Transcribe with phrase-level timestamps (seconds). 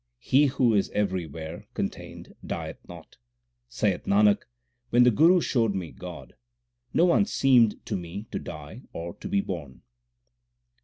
[0.17, 3.17] He who is everywhere contained dieth not.
[3.69, 4.45] Saith Nanak,
[4.89, 6.33] when the Guru showed me God,
[6.91, 9.83] No one seemed to me to die or to be born.